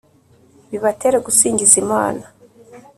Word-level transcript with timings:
bibatere 0.69 1.17
gusingiza 1.25 1.75
Imana 1.83 2.23